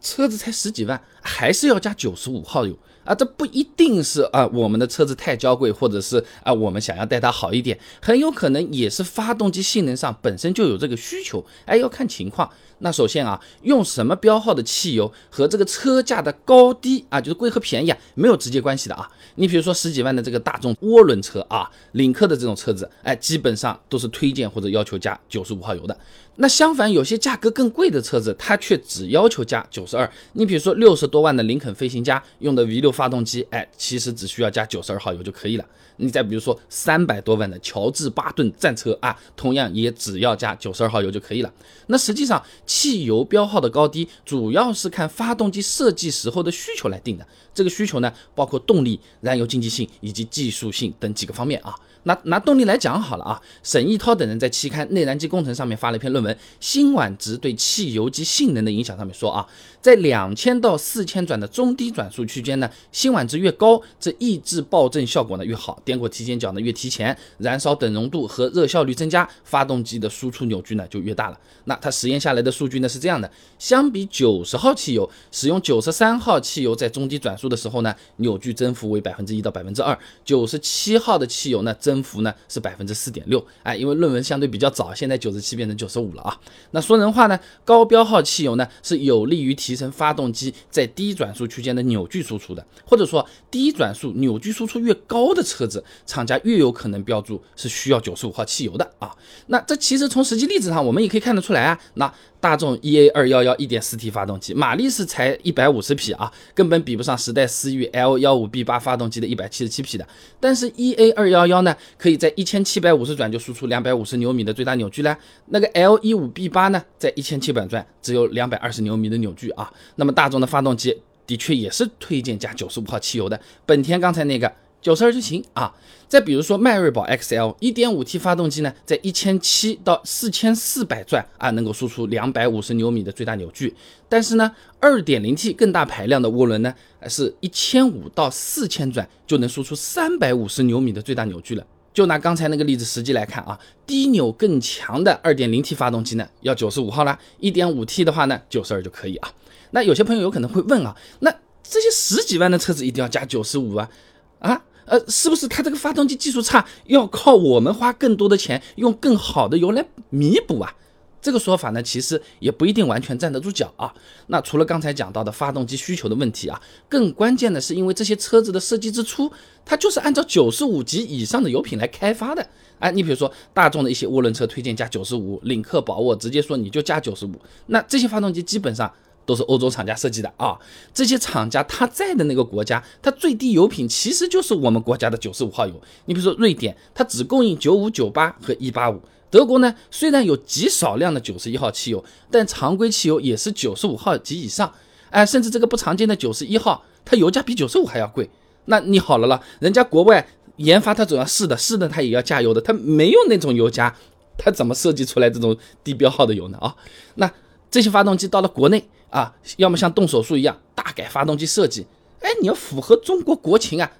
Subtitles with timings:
[0.00, 2.76] 车子才十几万，还是要加九十五号油。
[3.04, 11.46] 啊，这不一定是啊，我们的车子太娇贵，或者是啊，我们想要带它好一点，很有可能也是发动机性能上本身就有这个需求。
[11.66, 12.50] 哎，要看情况。
[12.80, 19.08] 那首先啊，用什么标号的汽油和这个车价的高低啊，就是贵和便宜啊，没有直接关系的啊。
[19.36, 25.96] 你比如说十几万的这个大众涡轮车啊，领克的这种车子，哎，基本上都是推荐或者要求加九十五号油的。
[26.36, 30.10] 那相反，有些价格更贵的车子，它却只要求加九十二。
[30.34, 35.64] 你比如说六十多万的林肯飞行家用的 V 六发动机，哎，其实只需要加九十二号油就可以了。
[35.98, 41.50] 你再比如说三百多万的乔治巴顿战车啊，同样也只要加九十二号油就可以了。
[41.86, 47.26] 那实际上汽油标号的高低主要是看发动机设计时候的需求来定的。
[47.56, 51.74] 这个需求呢，包括动力、燃油经济性以及技术性等几个方面啊。
[52.04, 59.44] 拿拿动力来讲好了啊，沈义涛等人在期刊《内燃机工程》上面发了一篇论文，《辛烷值对汽油机性能的影响》上面说啊，
[59.80, 71.40] 在两千到四千转的中低转速区间呢，辛烷值越高，这抑制爆震效果呢越好，点火提前角呢越提前，燃烧等浓度和热效率增加，发动机的输出扭矩呢就越大了。
[71.64, 86.38] 那它实验下来的数据呢是这样的，相比九十号汽油，使用九十三号汽油在中低转速的时候呢，扭矩增幅为百分之一到百分之二，九十七号的汽油呢增幅呢是百分之四点六，哎，因为论文相对比较早，现在九十七变成九十五了啊。
[86.72, 99.14] 那说人话呢，高标号汽油呢是有利于提升发动机在低转速区间的扭矩输出的，或者说低转速扭矩输出越高的车子，厂家越有可能标注是需要九十五号汽油的啊。
[99.48, 102.12] 那这其实从实际例子上我们也可以看得出来啊，那。
[102.46, 110.06] 大众 EA 二幺幺一点四 T 发动机，马力是才一百五十匹啊，根本比不上时代思域 L 幺五 B 八发动机的一百七十七匹的。
[110.38, 115.18] 但是 EA 二幺幺呢，可以在一千七百五十转就输出两百五十牛米的最大扭矩了。
[115.46, 119.68] 那个 L 一五 B 八呢，在一千七百转只有两百二十牛米的扭矩啊。
[119.96, 123.40] 那么大众的发动机的确也是推荐加九十五号汽油的。
[123.66, 124.52] 本田刚才那个。
[124.86, 125.74] 九十二就行啊。
[126.06, 133.74] 再比如说迈锐宝 XL 一点五 T 发动机呢，在一千七到四千四百转啊，能够输出两百五十牛米的最大扭矩。
[134.08, 136.72] 但是呢，二点零 T 更大排量的涡轮呢，
[137.08, 141.66] 是一千五到四千转就能输出三百五十牛米的最大扭矩了。
[141.92, 149.32] 就拿刚才那个例子实际来看啊，低扭更强的二点零 T 发动机呢，要九十五号啦；一点五 T 的话呢，九十二就可以啊。
[149.72, 151.34] 那有些朋友有可能会问啊，那
[151.64, 153.90] 这些十几万的车子一定要加九十五啊？
[154.38, 154.62] 啊？
[154.86, 160.74] 呃，是不是它这个发动机技术差，要靠我们花更多的钱，用更好的油来弥补啊？
[161.20, 163.92] 这个说法呢，其实也不一定完全站得住脚啊。
[164.28, 169.28] 那除了刚才讲到的发动机需求的问题啊，更关键的是，因为这些车子的设计之初，
[169.64, 172.48] 它就是按照九十五级以上的油品来开发的。
[172.78, 177.32] 哎，你比如说大众的一些涡轮车推荐加九十五，领克、宝沃直接说你就加九十五，
[177.66, 178.92] 那这些发动机基本上。
[179.26, 180.56] 都是欧洲厂家设计的啊，
[180.94, 185.74] 这些厂家他在的那个国家，它最低油品其实就是我们国家的九十五号油。
[186.06, 188.98] 你比如说瑞典，它只供应九五、九八和一八五。
[189.28, 194.72] 德国呢，虽然有极少量的九十一号汽油，但常规汽油也是九十五号及以上。
[195.10, 198.30] 哎，甚至这个不常见的九十一号，它油价比九十五还要贵。
[198.66, 200.26] 那你好了了，人家国外
[200.56, 203.94] 研发它总要试的，试的它也要加油的，它没有那种油加，
[204.38, 206.58] 它怎么设计出来这种低标号的油呢？
[206.58, 206.74] 啊，
[207.16, 207.30] 那
[207.70, 208.88] 这些发动机到了国内。
[209.08, 211.86] 啊，要么像动手术一样大改发动机设计，
[212.20, 213.90] 哎，你要符合中国国情啊，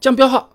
[0.00, 0.50] 降标号，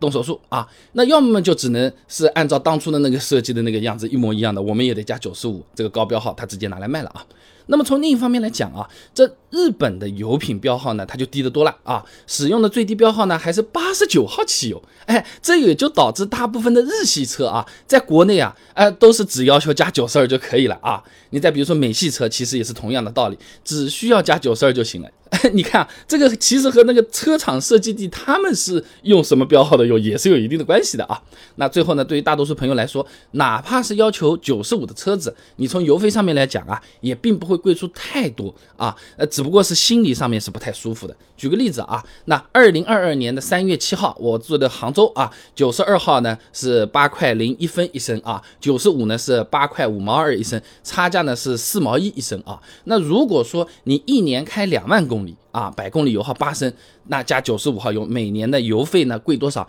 [0.00, 7.24] 动手术啊，那要么就只能是按照当初的那个设计的那个样子一模一样的，我们也得加九十五这个高标号，他直接拿来卖了啊。
[7.70, 21.02] 那么从另一方面来讲啊，这日本的油品标号呢，它就低得多了啊，使用的最低标号呢还是八十九号汽油，哎，这也就导致大部分的日系车啊，在国内啊，呃，都是只要求加九十二就可以了啊。
[21.30, 25.08] 你再比如说美系车，其实也是同样的道理，只需要加九十二就行了。
[25.52, 31.22] 你看啊，这个其实和那个车厂设计地他们是用什么标号的油也是有一定的关系的啊。
[31.54, 38.96] 那最后呢，对于大多数朋友来说，哪怕是要求九十五的车子，你从油费上面来讲啊，也并不会贵出太多啊。
[39.16, 41.14] 呃，只不过是心理上面是不太舒服的。
[41.36, 52.60] 举个例子啊，那二零二二年的三月七号，我住的杭州啊，九十二号呢是八块零一分一升啊，九十五呢是八块五毛二一升，差价呢是四毛一一升啊。
[52.84, 56.72] 那如果说你一年开两万公里，啊，百公里油耗八升，
[57.08, 59.66] 那加九十五号油，每年的油费呢贵多少？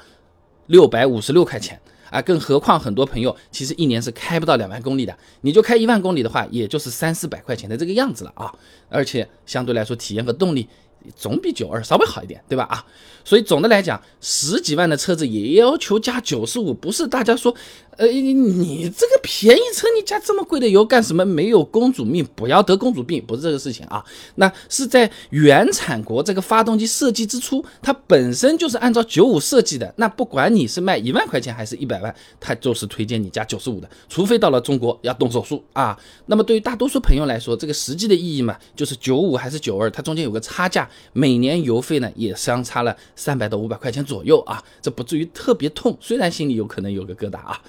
[0.67, 1.77] 六百五十六块钱
[2.11, 2.21] 啊！
[2.21, 8.53] 更何况很多朋友其实一年是开不到两万公里的，你就开一万公里的话，也就是三四百块钱的这个样子了啊！
[8.89, 10.67] 而且相对来说，体验和动力
[11.15, 12.65] 总比九二稍微好一点，对吧？
[12.65, 12.85] 啊，
[13.23, 17.55] 所以总的来讲，十几万的车子也要求加九十五，不是大家说
[18.01, 21.23] 呃，你你这个便宜车你加这么贵的油干什么？
[21.23, 24.03] 没有公主命，不要得公主病，不是这个事情啊。
[24.37, 29.93] 那是在原产国这个发动机设计之初，它本身就是按照九五设计的。
[29.97, 35.95] 那不管你是卖一万块钱还是一百万，它就是推荐你加九十五的，除非到了中国要动手术啊。
[36.25, 47.61] 那么对于大多数朋友来说，这个实际的意义嘛，就是九五还是九二，它中间有个差价，每年油费呢也相差了三百到五百块钱左右啊，这不至于特别痛，虽然心里有可能有个疙瘩啊。